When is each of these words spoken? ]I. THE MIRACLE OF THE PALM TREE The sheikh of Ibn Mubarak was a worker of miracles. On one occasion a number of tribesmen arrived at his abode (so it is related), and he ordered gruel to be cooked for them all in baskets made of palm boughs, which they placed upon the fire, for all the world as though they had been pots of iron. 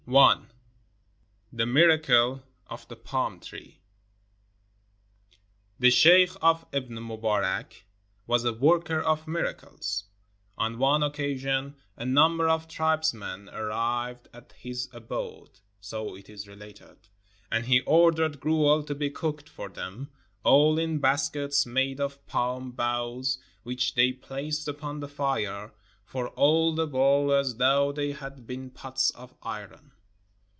]I. 0.11 0.41
THE 1.53 1.65
MIRACLE 1.65 2.43
OF 2.67 2.87
THE 2.89 2.97
PALM 2.97 3.39
TREE 3.39 3.79
The 5.79 5.89
sheikh 5.91 6.31
of 6.41 6.65
Ibn 6.73 6.95
Mubarak 7.01 7.85
was 8.27 8.43
a 8.43 8.51
worker 8.51 8.99
of 8.99 9.25
miracles. 9.27 10.03
On 10.57 10.77
one 10.79 11.01
occasion 11.01 11.77
a 11.95 12.05
number 12.05 12.49
of 12.49 12.67
tribesmen 12.67 13.47
arrived 13.49 14.27
at 14.33 14.51
his 14.53 14.89
abode 14.91 15.61
(so 15.79 16.17
it 16.17 16.29
is 16.29 16.45
related), 16.47 17.07
and 17.49 17.67
he 17.67 17.79
ordered 17.81 18.41
gruel 18.41 18.83
to 18.83 18.95
be 18.95 19.09
cooked 19.09 19.47
for 19.47 19.69
them 19.69 20.09
all 20.43 20.77
in 20.77 20.99
baskets 20.99 21.65
made 21.65 22.01
of 22.01 22.25
palm 22.27 22.71
boughs, 22.71 23.37
which 23.63 23.93
they 23.95 24.11
placed 24.11 24.67
upon 24.67 24.99
the 24.99 25.07
fire, 25.07 25.71
for 26.03 26.27
all 26.29 26.75
the 26.75 26.87
world 26.87 27.31
as 27.31 27.55
though 27.55 27.93
they 27.93 28.11
had 28.11 28.45
been 28.45 28.69
pots 28.69 29.11
of 29.11 29.33
iron. 29.41 29.93